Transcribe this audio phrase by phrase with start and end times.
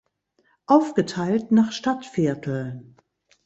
[0.65, 2.97] Aufgeteilt nach Stadtvierteln.